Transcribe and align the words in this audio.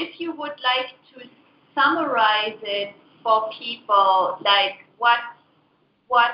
if 0.00 0.20
you 0.20 0.32
would 0.32 0.58
like 0.62 0.94
to 1.14 1.28
summarize 1.74 2.58
it 2.62 2.94
for 3.22 3.50
people, 3.58 4.38
like 4.44 4.84
what 4.98 5.20
what 6.08 6.30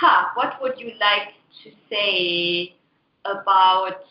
huh, 0.00 0.28
what 0.34 0.54
would 0.62 0.78
you 0.78 0.92
like 1.00 1.34
to 1.64 1.70
say 1.90 2.74
about 3.24 4.04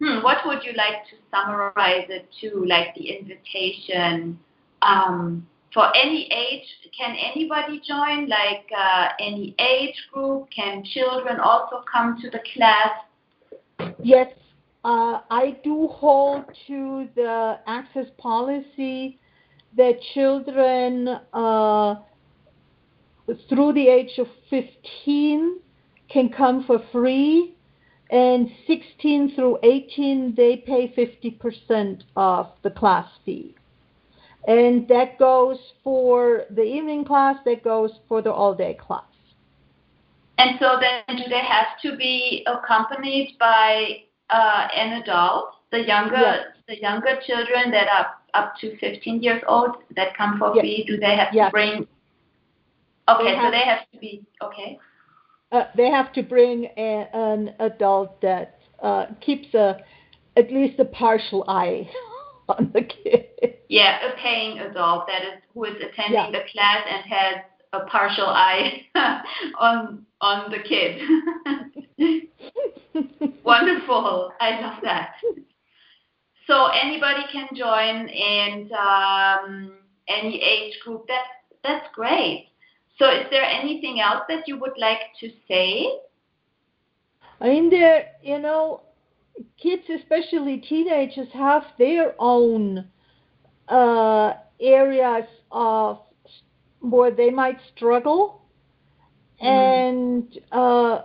hmm, 0.00 0.22
what 0.22 0.38
would 0.46 0.64
you 0.64 0.72
like 0.72 1.04
to 1.10 1.16
summarize 1.30 2.06
it 2.08 2.28
to, 2.40 2.64
like 2.66 2.94
the 2.94 3.16
invitation? 3.18 4.38
Um, 4.82 5.46
for 5.72 5.94
any 5.96 6.28
age, 6.32 6.66
can 6.98 7.16
anybody 7.16 7.80
join? 7.86 8.28
Like 8.28 8.66
uh, 8.76 9.08
any 9.20 9.54
age 9.58 9.96
group? 10.12 10.48
Can 10.54 10.82
children 10.84 11.40
also 11.40 11.82
come 11.92 12.18
to 12.22 12.30
the 12.30 12.40
class? 12.54 13.94
Yes, 14.02 14.28
uh, 14.86 15.20
I 15.30 15.56
do 15.64 15.88
hold 15.88 16.44
to 16.68 17.08
the 17.16 17.58
access 17.66 18.06
policy 18.18 19.18
that 19.76 20.00
children 20.14 21.08
uh, 21.32 21.96
through 23.48 23.72
the 23.72 23.88
age 23.88 24.16
of 24.18 24.28
15 24.48 25.58
can 26.08 26.28
come 26.28 26.62
for 26.68 26.80
free 26.92 27.56
and 28.12 28.48
16 28.68 29.34
through 29.34 29.58
18 29.64 30.36
they 30.36 30.58
pay 30.58 30.94
50% 30.96 32.02
of 32.14 32.52
the 32.62 32.70
class 32.70 33.08
fee. 33.24 33.56
And 34.46 34.86
that 34.86 35.18
goes 35.18 35.58
for 35.82 36.44
the 36.50 36.62
evening 36.62 37.04
class 37.04 37.38
that 37.44 37.64
goes 37.64 37.90
for 38.06 38.22
the 38.22 38.30
all 38.30 38.54
day 38.54 38.78
class. 38.80 39.02
And 40.38 40.56
so 40.60 40.78
then 40.80 41.16
do 41.16 41.24
they 41.28 41.40
have 41.40 41.80
to 41.82 41.96
be 41.96 42.46
accompanied 42.46 43.36
by 43.40 44.05
uh, 44.30 44.68
an 44.74 45.02
adult 45.02 45.50
the 45.72 45.84
younger 45.84 46.16
yes. 46.16 46.46
the 46.68 46.80
younger 46.80 47.18
children 47.26 47.70
that 47.70 47.88
are 47.88 48.06
up 48.34 48.54
to 48.60 48.76
15 48.78 49.22
years 49.22 49.42
old 49.48 49.76
that 49.94 50.16
come 50.16 50.38
for 50.38 50.54
yes. 50.54 50.62
free 50.62 50.84
do 50.86 50.96
they 50.98 51.16
have 51.16 51.28
yes. 51.32 51.48
to 51.48 51.52
bring 51.52 51.86
okay 53.08 53.34
They 53.34 53.40
so 53.40 53.50
they 53.50 53.64
have 53.64 53.90
to 53.92 53.98
be 53.98 54.22
okay 54.42 54.78
uh, 55.52 55.64
they 55.76 55.90
have 55.90 56.12
to 56.12 56.22
bring 56.22 56.66
a, 56.76 57.08
an 57.12 57.54
adult 57.60 58.20
that 58.20 58.58
uh, 58.82 59.06
keeps 59.20 59.54
a 59.54 59.78
at 60.36 60.52
least 60.52 60.78
a 60.78 60.84
partial 60.84 61.44
eye 61.48 61.88
on 62.48 62.70
the 62.74 62.82
kid. 62.82 63.26
Yeah, 63.68 63.98
a 64.06 64.16
paying 64.16 64.58
adult 64.60 65.06
that 65.06 65.22
is 65.22 65.42
who 65.54 65.64
is 65.64 65.76
attending 65.76 66.14
Yeah. 66.14 66.30
the 66.30 66.44
class 66.52 66.84
and 66.88 67.04
has 67.04 67.36
a 67.72 67.80
partial 67.86 68.26
eye 68.26 68.86
on 69.58 70.04
on 70.20 70.50
the 70.50 70.58
kid. 70.58 71.00
Wonderful. 73.44 74.32
I 74.40 74.60
love 74.60 74.78
that. 74.82 75.14
So 76.46 76.66
anybody 76.66 77.22
can 77.32 77.48
join 77.54 78.08
and 78.08 78.72
um, 78.72 79.72
any 80.08 80.40
age 80.40 80.78
group. 80.84 81.06
That's 81.08 81.28
that's 81.62 81.86
great. 81.94 82.48
So 82.98 83.10
is 83.10 83.26
there 83.30 83.42
anything 83.44 84.00
else 84.00 84.22
that 84.28 84.46
you 84.46 84.58
would 84.58 84.78
like 84.78 85.00
to 85.20 85.30
say? 85.48 85.86
I 87.40 87.48
mean, 87.48 87.68
there, 87.68 88.12
you 88.22 88.38
know, 88.38 88.82
kids, 89.60 89.82
especially 89.94 90.58
teenagers, 90.58 91.28
have 91.34 91.64
their 91.78 92.14
own 92.18 92.86
uh, 93.68 94.34
areas 94.60 95.26
of 95.50 95.98
where 96.80 97.10
they 97.10 97.30
might 97.30 97.58
struggle, 97.74 98.42
and 99.40 100.38
uh, 100.52 101.02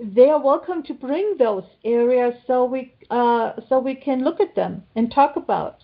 they 0.00 0.30
are 0.30 0.42
welcome 0.42 0.82
to 0.84 0.94
bring 0.94 1.36
those 1.38 1.64
areas 1.84 2.34
so 2.46 2.64
we 2.64 2.94
uh, 3.10 3.52
so 3.68 3.78
we 3.78 3.94
can 3.94 4.24
look 4.24 4.40
at 4.40 4.54
them 4.54 4.82
and 4.96 5.12
talk 5.12 5.36
about. 5.36 5.82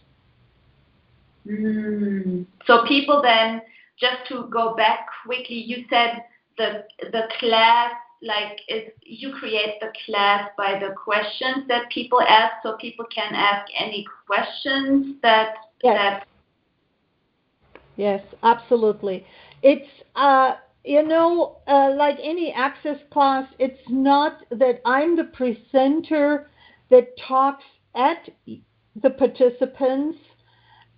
Mm. 1.47 2.47
So 2.67 2.85
people 2.87 3.23
then, 3.23 3.63
just 3.99 4.27
to 4.29 4.49
go 4.51 4.75
back 4.75 5.07
quickly, 5.25 5.57
you 5.57 5.85
said 5.91 6.25
the 6.59 6.85
the 7.13 7.29
class 7.39 7.93
like 8.23 8.59
is 8.69 8.91
you 9.03 9.33
create 9.39 9.79
the 9.81 9.93
class 10.07 10.49
by 10.57 10.79
the 10.79 10.95
questions 10.95 11.69
that 11.69 11.91
people 11.91 12.21
ask, 12.23 12.55
so 12.63 12.77
people 12.81 13.05
can 13.15 13.35
ask 13.35 13.71
any 13.79 14.07
questions 14.27 15.17
that 15.23 15.57
Yes. 15.83 15.95
that 15.99 16.27
Yes, 17.97 18.23
absolutely. 18.43 19.25
It's 19.63 19.89
uh, 20.15 20.57
you 20.87 21.03
know, 21.03 21.57
uh, 21.67 21.93
like 21.97 22.17
any 22.23 22.53
access 22.53 22.99
class, 23.11 23.49
it's 23.59 23.81
not 23.89 24.39
that 24.51 24.81
I'm 24.87 25.17
the 25.17 25.25
presenter 25.25 26.49
that 26.91 27.09
talks 27.19 27.65
at 27.97 28.29
the 28.47 29.11
participants. 29.11 30.19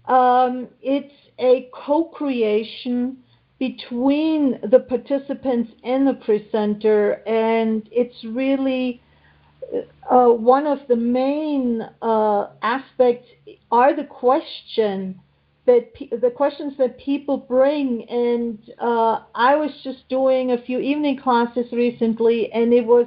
Um, 0.05 0.69
it's 0.83 1.15
a 1.39 1.71
co-creation 1.73 3.17
between 3.59 4.61
the 4.71 4.81
participants 4.81 5.73
and 5.83 6.07
the 6.07 6.15
presenter, 6.15 7.23
and 7.27 7.89
it's 7.91 8.23
really 8.25 9.01
uh, 10.11 10.27
one 10.27 10.67
of 10.67 10.81
the 10.89 10.97
main 10.97 11.83
uh, 12.03 12.49
aspects 12.63 13.29
are 13.73 13.97
the 13.97 14.05
question 14.05 15.19
that 15.69 15.93
pe- 15.93 16.09
the 16.09 16.31
questions 16.31 16.73
that 16.79 16.99
people 16.99 17.37
bring 17.37 18.09
and 18.09 18.59
uh, 18.81 19.21
i 19.35 19.55
was 19.55 19.71
just 19.85 20.09
doing 20.09 20.53
a 20.53 20.63
few 20.63 20.79
evening 20.81 21.17
classes 21.17 21.67
recently 21.73 22.51
and 22.53 22.73
it 22.73 22.85
was 22.85 23.07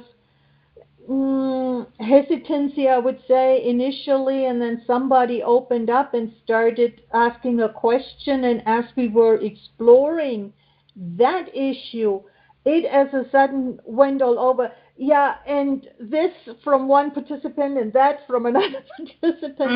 mm, 1.10 1.84
hesitancy 1.98 2.88
i 2.88 2.96
would 2.96 3.20
say 3.26 3.68
initially 3.68 4.46
and 4.46 4.62
then 4.62 4.80
somebody 4.86 5.42
opened 5.42 5.90
up 5.90 6.14
and 6.14 6.32
started 6.44 7.02
asking 7.12 7.60
a 7.60 7.68
question 7.68 8.44
and 8.44 8.62
as 8.64 8.84
we 8.96 9.08
were 9.08 9.40
exploring 9.40 10.52
that 10.96 11.46
issue 11.54 12.22
it 12.64 12.84
as 12.84 13.12
a 13.14 13.28
sudden 13.30 13.78
went 13.84 14.22
all 14.22 14.38
over 14.38 14.70
yeah 14.96 15.36
and 15.46 15.88
this 16.00 16.32
from 16.62 16.86
one 16.88 17.10
participant 17.10 17.76
and 17.78 17.92
that 17.92 18.20
from 18.26 18.46
another 18.52 18.82
participant 18.96 19.70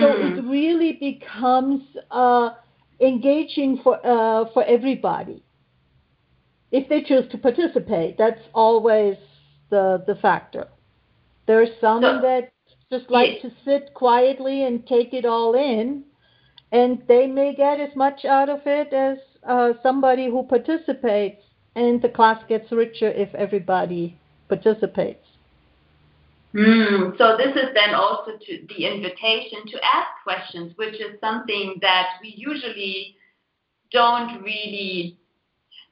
so 0.00 0.06
it 0.26 0.34
Mm. 0.44 0.50
really 0.50 0.92
becomes 0.94 1.82
uh, 2.10 2.50
engaging 3.00 3.78
for 3.82 3.94
uh, 4.06 4.46
for 4.52 4.64
everybody 4.64 5.42
if 6.70 6.88
they 6.88 7.02
choose 7.02 7.30
to 7.30 7.38
participate. 7.38 8.16
That's 8.16 8.40
always 8.54 9.16
the 9.70 10.02
the 10.06 10.14
factor. 10.16 10.68
There's 11.46 11.68
some 11.80 12.02
So- 12.02 12.20
that 12.22 12.52
just 12.90 13.10
like 13.10 13.32
Yeah. 13.42 13.48
to 13.48 13.54
sit 13.64 13.94
quietly 13.94 14.64
and 14.64 14.86
take 14.86 15.12
it 15.14 15.24
all 15.24 15.54
in, 15.54 16.04
and 16.72 17.02
they 17.08 17.26
may 17.26 17.54
get 17.54 17.80
as 17.80 17.94
much 17.96 18.24
out 18.24 18.48
of 18.48 18.60
it 18.66 18.92
as 18.92 19.18
uh, 19.46 19.72
somebody 19.82 20.26
who 20.28 20.42
participates, 20.44 21.42
and 21.74 22.02
the 22.02 22.08
class 22.08 22.42
gets 22.48 22.70
richer 22.70 23.08
if 23.08 23.34
everybody 23.34 24.18
participates. 24.48 25.26
Mm, 26.54 27.16
so 27.16 27.36
this 27.38 27.56
is 27.56 27.70
then 27.74 27.94
also 27.94 28.32
to 28.32 28.66
the 28.68 28.84
invitation 28.86 29.66
to 29.68 29.80
ask 29.82 30.08
questions, 30.22 30.72
which 30.76 30.94
is 31.00 31.18
something 31.20 31.78
that 31.80 32.08
we 32.20 32.34
usually 32.36 33.16
don't 33.90 34.42
really 34.42 35.16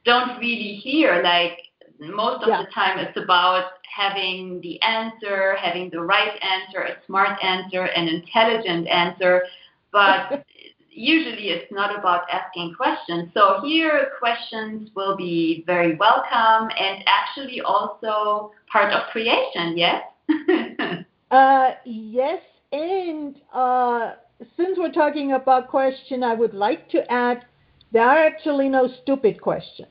don't 0.05 0.39
really 0.39 0.75
hear. 0.83 1.23
Like 1.23 1.59
most 1.99 2.43
of 2.43 2.49
Yeah. 2.49 2.63
the 2.63 2.71
time, 2.73 2.99
it's 2.99 3.17
about 3.17 3.73
having 3.85 4.61
the 4.61 4.81
answer, 4.83 5.57
having 5.57 5.91
the 5.91 6.01
right 6.01 6.39
answer, 6.43 6.81
a 6.83 6.97
smart 7.07 7.43
answer, 7.43 7.85
an 7.85 8.09
intelligent 8.09 8.87
answer, 8.89 9.45
but 9.93 10.45
usually 10.91 11.51
it's 11.51 11.71
not 11.73 11.97
about 11.97 12.23
asking 12.31 12.75
questions. 12.75 13.31
So 13.35 13.61
here, 13.65 14.11
questions 14.19 14.91
will 14.95 15.17
be 15.17 15.65
very 15.67 15.97
welcome 15.97 16.71
and 16.79 17.03
actually 17.07 17.61
also 17.61 18.53
part 18.71 18.93
of 18.93 19.09
creation. 19.11 19.77
Yes. 19.77 20.03
Uh, 21.31 21.75
yes, 21.85 22.43
and 22.73 23.37
uh, 23.55 24.15
since 24.57 24.77
we're 24.77 24.91
talking 24.91 25.33
about 25.33 25.69
question, 25.69 26.25
I 26.25 26.35
would 26.35 26.55
like 26.55 26.89
to 26.91 27.09
add 27.09 27.45
there 27.93 28.03
are 28.03 28.19
actually 28.19 28.69
no 28.69 28.89
stupid 29.03 29.41
questions. 29.41 29.89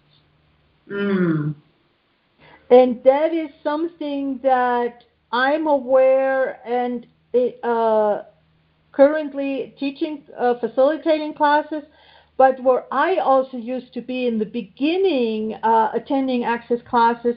mm. 0.90 1.56
And 2.70 3.04
that 3.04 3.34
is 3.34 3.50
something 3.64 4.40
that 4.44 5.04
I'm 5.32 5.68
aware 5.68 6.60
and 6.68 7.08
uh, 7.64 8.24
currently 9.00 9.74
teaching, 9.80 10.24
uh, 10.38 10.56
facilitating 10.60 11.34
classes, 11.34 11.84
but 12.36 12.62
where 12.62 12.84
I 12.92 13.16
also 13.20 13.56
used 13.56 13.94
to 13.94 14.02
be 14.02 14.28
in 14.28 14.40
the 14.40 14.46
beginning 14.46 15.54
uh, 15.64 15.92
attending 15.94 16.44
access 16.44 16.80
classes, 16.90 17.36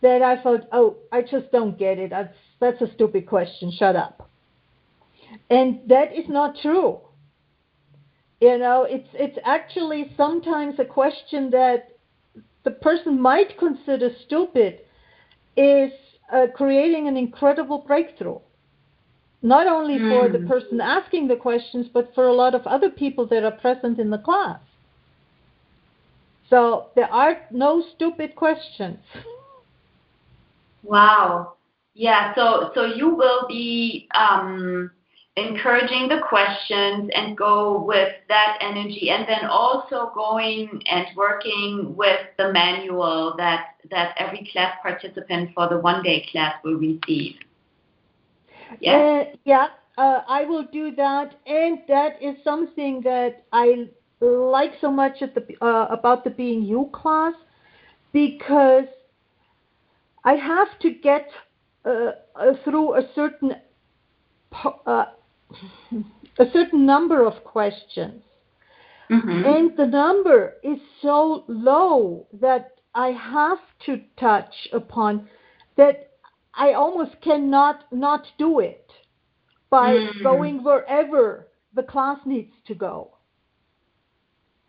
that 0.00 0.22
I 0.22 0.42
thought, 0.42 0.62
oh, 0.72 0.96
I 1.12 1.20
just 1.20 1.52
don't 1.52 1.78
get 1.78 1.98
it. 1.98 2.08
That's, 2.08 2.34
that's 2.60 2.80
a 2.80 2.90
stupid 2.94 3.26
question. 3.26 3.70
Shut 3.78 3.94
up. 3.94 4.30
And 5.50 5.80
that 5.88 6.16
is 6.16 6.24
not 6.30 6.56
true. 6.62 7.00
You 8.40 8.56
know, 8.56 8.86
it's 8.88 9.08
it's 9.12 9.38
actually 9.44 10.12
sometimes 10.16 10.74
a 10.78 10.84
question 10.84 11.50
that 11.50 11.90
the 12.64 12.72
person 12.72 13.20
might 13.20 13.56
consider 13.58 14.08
stupid 14.24 14.80
is 15.56 15.92
uh, 16.32 16.46
creating 16.56 17.06
an 17.06 17.16
incredible 17.16 17.84
breakthrough. 17.86 18.40
Not 19.42 19.66
only 19.66 19.98
mm. 19.98 20.08
for 20.08 20.28
the 20.28 20.38
Hmm. 20.38 20.46
person 20.46 20.80
asking 20.80 21.28
the 21.28 21.36
questions, 21.36 21.88
but 21.92 22.14
for 22.14 22.26
a 22.26 22.32
lot 22.32 22.54
of 22.54 22.66
other 22.66 22.90
people 22.90 23.26
that 23.26 23.44
are 23.44 23.50
present 23.50 23.98
in 23.98 24.10
the 24.10 24.18
class. 24.18 24.60
So 26.48 26.86
there 26.94 27.12
are 27.12 27.38
no 27.50 27.82
stupid 27.94 28.36
questions. 28.36 28.98
Wow. 30.82 31.54
Yeah. 31.94 32.34
So 32.34 32.70
so 32.74 32.84
you 32.84 33.14
will 33.14 33.46
be 33.48 34.08
um, 34.14 34.90
encouraging 35.36 36.08
the 36.08 36.20
questions 36.28 37.10
and 37.14 37.36
go 37.36 37.82
with 37.82 38.12
that 38.28 38.58
energy, 38.60 39.10
and 39.10 39.26
then 39.26 39.46
also 39.46 40.12
going 40.14 40.82
and 40.90 41.06
working 41.16 41.94
with 41.96 42.20
the 42.36 42.52
manual 42.52 43.34
that 43.38 43.76
that 43.90 44.14
every 44.18 44.48
class 44.52 44.76
participant 44.82 45.50
for 45.54 45.68
the 45.68 45.78
one 45.78 46.02
day 46.02 46.26
class 46.30 46.54
will 46.62 46.76
receive. 46.76 47.36
Yes. 48.80 49.26
Uh, 49.34 49.36
yeah. 49.44 49.66
Uh, 49.98 50.22
I 50.26 50.44
will 50.44 50.66
do 50.72 50.94
that, 50.96 51.34
and 51.46 51.78
that 51.88 52.22
is 52.22 52.36
something 52.42 53.02
that 53.02 53.44
I 53.52 53.88
like 54.20 54.72
so 54.80 54.90
much 54.90 55.20
at 55.20 55.34
the 55.34 55.42
uh, 55.60 55.86
about 55.90 56.24
the 56.24 56.30
being 56.30 56.62
you 56.62 56.88
class 56.92 57.34
because 58.12 58.86
I 60.24 60.34
have 60.34 60.78
to 60.80 60.90
get 60.92 61.28
uh, 61.84 62.12
uh, 62.36 62.52
through 62.64 62.94
a 62.94 63.02
certain 63.14 63.52
uh, 64.86 65.04
a 66.38 66.44
certain 66.52 66.86
number 66.86 67.26
of 67.26 67.44
questions, 67.44 68.22
mm-hmm. 69.10 69.44
and 69.44 69.76
the 69.76 69.86
number 69.86 70.54
is 70.62 70.78
so 71.02 71.44
low 71.48 72.26
that 72.40 72.78
I 72.94 73.08
have 73.08 73.58
to 73.86 74.00
touch 74.18 74.54
upon 74.72 75.28
that 75.76 76.11
I 76.54 76.72
almost 76.74 77.20
cannot 77.22 77.84
not 77.92 78.26
do 78.38 78.60
it 78.60 78.90
by 79.70 79.92
mm. 79.92 80.22
going 80.22 80.62
wherever 80.62 81.48
the 81.74 81.82
class 81.82 82.18
needs 82.26 82.52
to 82.66 82.74
go. 82.74 83.12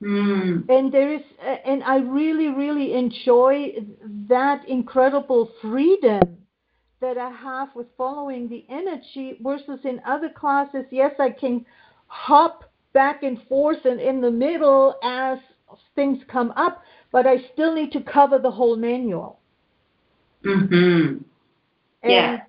Mm. 0.02 0.70
And 0.70 0.94
there 0.94 1.14
is, 1.14 1.22
and 1.66 1.84
I 1.84 1.98
really, 1.98 2.50
really 2.50 2.94
enjoy 2.94 3.74
that 4.30 4.68
incredible 4.68 5.52
freedom 5.62 6.38
that 7.02 7.18
I 7.18 7.30
have 7.32 7.70
with 7.76 7.88
following 7.98 8.48
the 8.48 8.66
energy 8.70 9.38
versus 9.42 9.80
in 9.84 10.02
other 10.06 10.30
classes, 10.30 10.86
yes, 10.90 11.14
I 11.20 11.30
can 11.32 11.66
hop 12.08 12.72
back 12.94 13.24
and 13.24 13.42
forth 13.50 13.84
and 13.86 14.00
in 14.00 14.22
the 14.22 14.32
middle 14.32 14.96
as 15.04 15.40
things 15.96 16.20
come 16.32 16.52
up, 16.56 16.84
but 17.12 17.26
I 17.28 17.38
still 17.54 17.74
need 17.74 17.92
to 17.94 18.02
cover 18.02 18.40
the 18.40 18.52
whole 18.52 18.78
manual. 18.78 19.40
Mm-hmm. 20.46 21.24
Yeah. 22.04 22.34
And 22.34 22.42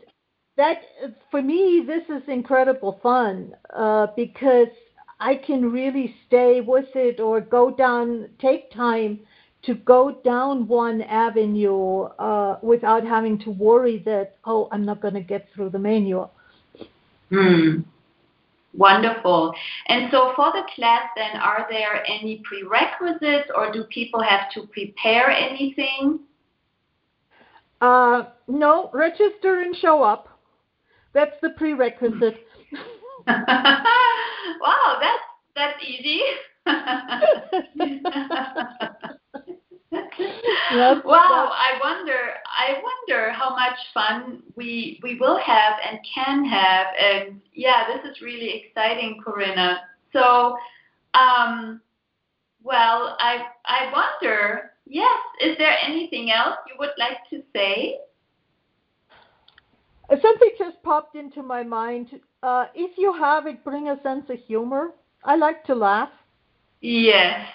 that, 0.57 0.83
for 1.31 1.43
me, 1.43 1.85
this 1.87 2.03
is 2.09 2.23
incredible 2.29 2.99
fun 3.03 3.55
uh, 3.75 4.09
because 4.17 4.69
I 5.21 5.37
can 5.37 5.71
really 5.71 6.15
stay 6.27 6.61
with 6.61 6.89
it 6.95 7.21
or 7.21 7.41
go 7.41 7.71
down, 7.71 8.29
take 8.41 8.71
time 8.73 9.21
to 9.63 9.75
go 9.75 10.21
down 10.25 10.69
one 10.69 11.03
avenue 11.03 12.03
uh, 12.19 12.59
without 12.63 13.05
having 13.05 13.39
to 13.41 13.51
worry 13.51 14.03
that, 14.05 14.37
oh, 14.45 14.69
I'm 14.71 14.85
not 14.85 15.01
going 15.01 15.15
to 15.15 15.23
get 15.23 15.49
through 15.55 15.71
the 15.71 15.79
manual. 15.79 16.33
Hmm. 17.31 17.81
Wonderful. 18.77 19.55
And 19.87 20.11
so 20.11 20.33
for 20.37 20.53
the 20.53 20.63
class, 20.75 21.09
then, 21.17 21.41
are 21.41 21.67
there 21.71 22.05
any 22.07 22.43
prerequisites 22.45 23.49
or 23.55 23.73
do 23.73 23.85
people 23.85 24.23
have 24.23 24.51
to 24.55 24.67
prepare 24.67 25.31
anything? 25.31 26.21
Uh, 27.85 28.25
no, 28.49 28.89
register 28.95 29.61
and 29.61 29.77
show 29.77 30.03
up. 30.03 30.41
That's 31.13 31.37
the 31.43 31.51
prerequisite. 31.51 32.47
wow, 33.27 34.99
that's 35.03 35.23
that's 35.55 35.85
easy. 35.87 36.23
wow, 41.05 41.51
I 41.53 41.79
wonder 41.83 42.17
I 42.47 42.81
wonder 42.83 43.33
how 43.33 43.51
much 43.51 43.77
fun 43.93 44.43
we 44.57 44.99
we 45.03 45.19
will 45.21 45.37
have 45.37 45.75
and 45.87 45.99
can 46.15 46.43
have 46.47 46.87
and 46.99 47.39
yeah, 47.53 47.85
this 47.87 48.11
is 48.11 48.23
really 48.23 48.65
exciting, 48.65 49.21
Corinna. 49.23 49.81
So 50.15 50.57
um 51.13 51.83
well, 52.63 53.15
I 53.21 53.45
I 53.67 53.93
wonder, 53.93 54.71
yes, 54.87 55.21
is 55.45 55.59
there 55.59 55.77
anything 55.85 56.31
else 56.31 56.57
you 56.67 56.75
would 56.79 56.91
like 56.99 57.19
to 57.31 57.43
say? 57.55 57.99
Something 60.11 60.51
just 60.59 60.83
popped 60.83 61.17
into 61.17 61.43
my 61.43 61.63
mind. 61.63 62.21
Uh, 62.43 62.67
if 62.75 62.99
you 62.99 63.13
have 63.15 63.47
it, 63.47 63.65
bring 63.65 63.89
a 63.89 64.01
sense 64.03 64.29
of 64.29 64.39
humor. 64.47 64.91
I 65.25 65.37
like 65.37 65.65
to 65.65 65.75
laugh. 65.75 66.11
Yes. 66.81 67.47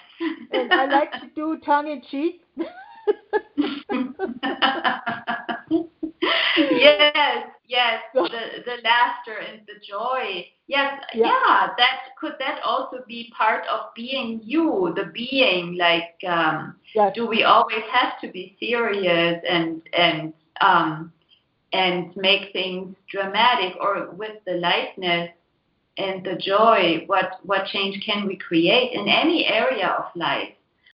and 0.52 0.72
I 0.72 0.86
like 0.86 1.12
to 1.12 1.28
do 1.34 1.58
tongue 1.64 1.88
in 1.88 2.02
cheek. 2.10 2.42
yes, 6.70 7.46
yes, 7.70 8.02
the 8.14 8.28
the 8.66 8.76
laughter 8.84 9.38
and 9.38 9.60
the 9.66 9.78
joy. 9.86 10.44
Yes, 10.66 11.02
yeah. 11.14 11.26
yeah. 11.26 11.68
That 11.78 12.00
could 12.18 12.34
that 12.38 12.60
also 12.64 12.98
be 13.08 13.32
part 13.36 13.64
of 13.66 13.94
being 13.94 14.40
you, 14.44 14.92
the 14.96 15.10
being. 15.14 15.76
Like, 15.78 16.14
um, 16.28 16.76
yes. 16.94 17.12
do 17.14 17.26
we 17.26 17.44
always 17.44 17.84
have 17.92 18.20
to 18.20 18.28
be 18.28 18.56
serious 18.60 19.42
and 19.48 19.82
and 19.96 20.32
um, 20.60 21.12
and 21.72 22.14
make 22.16 22.52
things 22.52 22.94
dramatic, 23.10 23.74
or 23.80 24.10
with 24.10 24.36
the 24.44 24.54
lightness 24.54 25.30
and 25.96 26.24
the 26.24 26.36
joy? 26.36 27.04
What 27.06 27.38
what 27.44 27.66
change 27.66 28.04
can 28.04 28.26
we 28.26 28.36
create 28.36 28.92
in 28.92 29.08
any 29.08 29.46
area 29.46 29.88
of 29.88 30.04
life? 30.14 30.50